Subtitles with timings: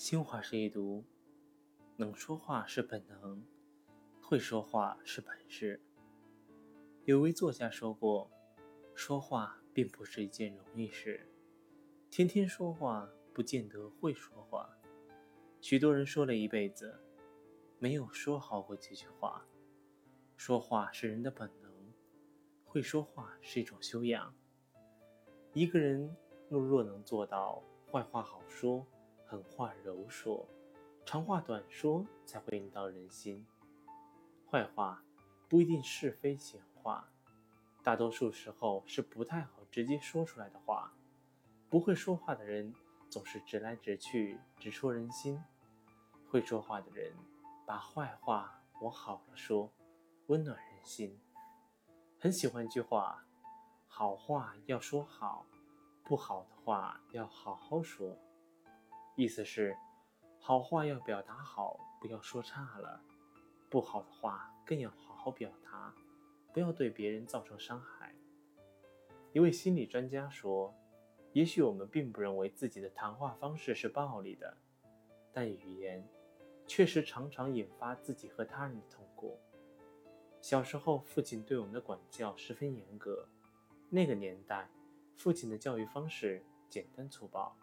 [0.00, 1.04] 新华是一读，
[1.98, 3.44] 能说话是本能，
[4.22, 5.78] 会说话是本事。
[7.04, 8.30] 有位作家说过，
[8.94, 11.30] 说话并不是一件容易事，
[12.08, 14.74] 天天说话不见得会说话。
[15.60, 16.98] 许多人说了一辈子，
[17.78, 19.46] 没有说好过几句话。
[20.34, 21.70] 说话是人的本能，
[22.64, 24.34] 会说话是一种修养。
[25.52, 26.16] 一个人
[26.48, 27.62] 若若能做到
[27.92, 28.86] 坏话好说，
[29.30, 30.44] 狠话柔说，
[31.06, 33.46] 长话短说，才会引到人心。
[34.50, 35.04] 坏话
[35.48, 37.08] 不一定是非闲话，
[37.80, 40.92] 大多数时候是不太好直接说出来的话。
[41.68, 42.74] 不会说话的人
[43.08, 45.36] 总是直来直去，直戳人心；
[46.28, 47.14] 会说话的人
[47.64, 49.72] 把坏话往好了说，
[50.26, 51.16] 温暖人心。
[52.18, 53.24] 很喜欢一句话。
[53.86, 55.46] 好话要说好，
[56.02, 58.18] 不好的话要好好说。
[59.16, 59.76] 意思是，
[60.38, 63.00] 好话要表达好，不要说差了；
[63.68, 65.94] 不好的话更要好好表达，
[66.52, 68.14] 不要对别人造成伤害。
[69.32, 70.74] 一位心理专家说
[71.32, 74.56] ：“也许我们并不认为自己的谈话方式是暴力的，
[75.32, 76.08] 但语言
[76.66, 79.38] 确实常常引发自己和他人的痛苦。”
[80.40, 83.28] 小时候，父亲对我们的管教十分严格。
[83.90, 84.70] 那个年代，
[85.16, 87.54] 父亲的教育方式简单粗暴，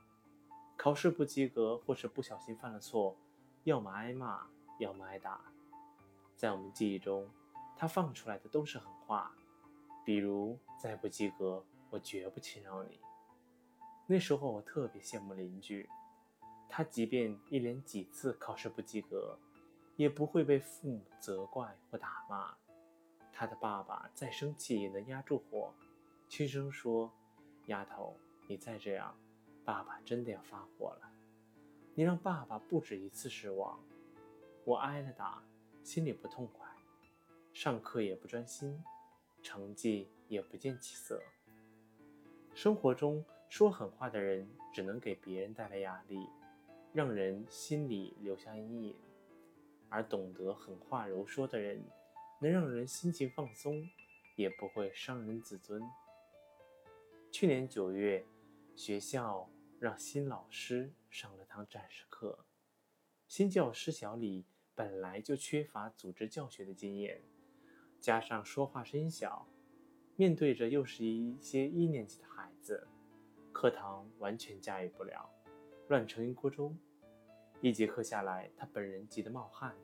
[0.77, 3.17] 考试不及格或是不小心犯了错，
[3.63, 4.47] 要么挨骂，
[4.79, 5.41] 要么挨打。
[6.35, 7.27] 在我们记忆中，
[7.75, 9.35] 他放出来的都是狠话，
[10.05, 12.99] 比如“再不及格，我绝不轻饶你。”
[14.05, 15.89] 那时候我特别羡慕邻居，
[16.69, 19.37] 他即便一连几次考试不及格，
[19.95, 22.53] 也不会被父母责怪或打骂。
[23.33, 25.73] 他的爸爸再生气也能压住火。
[26.29, 27.11] 轻声说
[27.65, 28.15] ：“丫头，
[28.47, 29.17] 你再这样，
[29.67, 31.11] 爸爸真的要发火了。
[31.93, 33.77] 你让爸爸不止一次失望。
[34.63, 35.43] 我挨了打，
[35.83, 36.65] 心里不痛快，
[37.51, 38.81] 上课也不专心，
[39.43, 41.21] 成绩也不见起色。
[42.55, 46.29] 生活中说狠话的人，只能给别人带来压力，
[46.93, 48.95] 让人心里留下阴影；
[49.89, 51.83] 而懂得狠话柔说的人，
[52.39, 53.85] 能让人心情放松，
[54.37, 55.83] 也不会伤人自尊。”
[57.29, 58.25] 去年九月，
[58.77, 62.45] 学校让新老师上了堂展示课。
[63.27, 67.21] 新教师小李本来就缺乏组织教学的经验，
[67.99, 69.47] 加上说话声音小，
[70.15, 72.87] 面对着又是一些一年级的孩子，
[73.53, 75.29] 课堂完全驾驭不了，
[75.89, 76.75] 乱成一锅粥。
[77.61, 79.75] 一节课下来，他本人急得冒汗，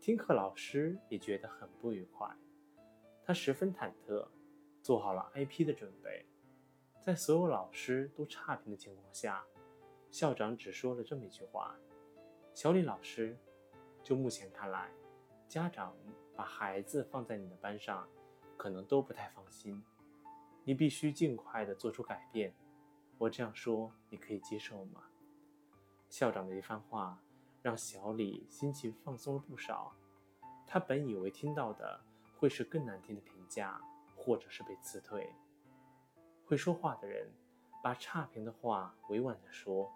[0.00, 2.28] 听课老师也觉得很不愉快。
[3.24, 4.28] 他十分忐忑，
[4.82, 6.24] 做好了挨批的准备。
[7.06, 9.44] 在所有老师都差评的情况下，
[10.10, 11.76] 校长只说了这么一句话
[12.52, 13.38] ：“小李老师，
[14.02, 14.90] 就目前看来，
[15.46, 15.94] 家长
[16.34, 18.08] 把孩子放在你的班上，
[18.56, 19.80] 可能都不太放心。
[20.64, 22.52] 你必须尽快的做出改变。
[23.18, 25.04] 我这样说，你可以接受吗？”
[26.10, 27.22] 校长的一番话
[27.62, 29.94] 让小李心情放松了不少。
[30.66, 32.00] 他本以为听到的
[32.36, 33.80] 会是更难听的评价，
[34.16, 35.32] 或者是被辞退。
[36.46, 37.28] 会说话的人，
[37.82, 39.92] 把差评的话委婉的说，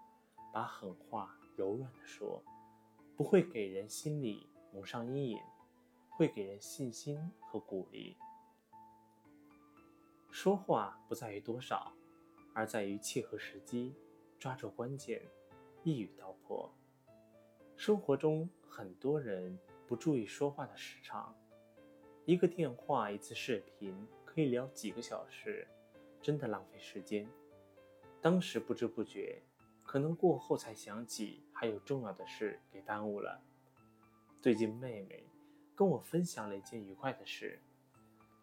[0.53, 2.43] 把狠话柔软的说，
[3.17, 5.39] 不会给人心里蒙上阴影，
[6.09, 8.17] 会给人信心和鼓励。
[10.33, 11.93] 说话不在于多少，
[12.53, 13.95] 而在于切合时机，
[14.37, 15.23] 抓住关键，
[15.85, 16.69] 一语道破。
[17.77, 19.57] 生活中很多人
[19.87, 21.33] 不注意说话的时长，
[22.25, 23.95] 一个电话，一次视频，
[24.25, 25.65] 可以聊几个小时。
[26.21, 27.27] 真的浪费时间，
[28.21, 29.43] 当时不知不觉，
[29.85, 33.41] 可能过后才想起还有重要的事给耽误了。
[34.41, 35.25] 最近妹妹
[35.75, 37.59] 跟我分享了一件愉快的事，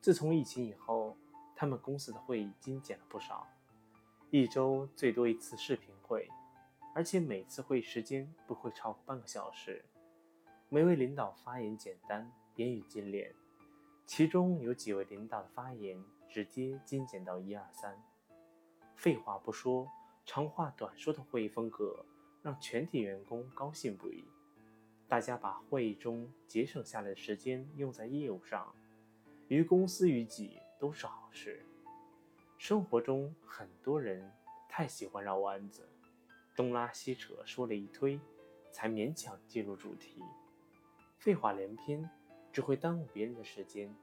[0.02, 1.16] 自从疫情以后，
[1.56, 3.48] 他们公司的会议精简了不少，
[4.32, 6.28] 一周最多一次视频会，
[6.96, 9.86] 而且每次会议时间不会超过半个小时。
[10.70, 13.34] 每位领导发言简单，言语精炼，
[14.06, 16.04] 其中有几位领导的发言。
[16.30, 17.98] 直接精简到一二三，
[18.96, 19.90] 废话不说，
[20.26, 22.06] 长话短说的会议风格
[22.42, 24.24] 让全体员工高兴不已。
[25.08, 28.76] 大家把会议中节省下来的时间用在业务上，
[29.48, 31.66] 于公司于己都是好事。
[32.58, 34.32] 生活中很多人
[34.68, 35.88] 太喜欢绕弯子，
[36.56, 38.20] 东拉西扯说了一堆，
[38.72, 40.22] 才勉强进入主题。
[41.18, 42.10] 废话连篇，
[42.52, 43.96] 只会耽误别人的时间。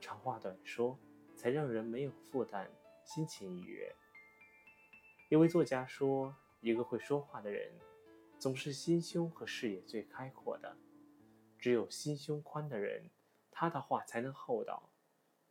[0.00, 0.98] 长话短说。
[1.40, 2.68] 才让人没有负担，
[3.02, 3.96] 心情愉悦。
[5.30, 7.72] 一位作家说：“一个会说话的人，
[8.38, 10.76] 总是心胸和视野最开阔的。
[11.58, 13.08] 只有心胸宽的人，
[13.50, 14.90] 他的话才能厚道；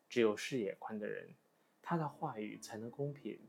[0.08, 1.34] 只有视野宽的人，
[1.82, 3.40] 他的话语才能公平。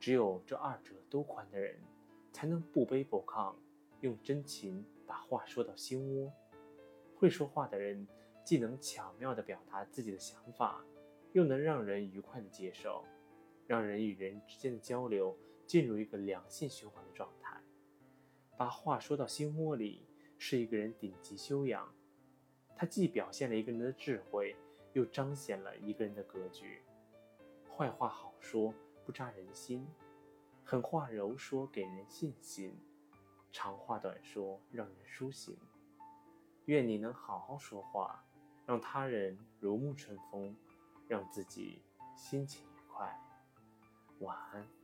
[0.00, 1.78] 只有这二者都宽的人，
[2.32, 3.54] 才能不卑不亢，
[4.00, 6.32] 用真情把话说到心窝。
[7.14, 8.08] 会说话的人，
[8.42, 10.82] 既能巧妙地表达自己的想法，
[11.32, 13.04] 又能让人愉快的接受。
[13.66, 17.58] 让人与人之间的交流进入一个良性循环的状态，
[18.58, 20.04] 把话说到心窝里，
[20.36, 21.90] 是一个人顶级修养。
[22.76, 24.56] 它既表现了一个人的智慧，
[24.92, 26.82] 又彰显了一个人的格局。
[27.70, 28.74] 坏话好说，
[29.06, 29.86] 不扎人心；
[30.64, 32.72] 狠话柔说，给人信心；
[33.52, 35.56] 长话短说，让人舒心。
[36.66, 38.22] 愿你能好好说话，
[38.66, 40.54] 让他人如沐春风，
[41.12, 41.78] 让自己
[42.16, 43.06] 心情愉快。
[44.20, 44.81] 晚安。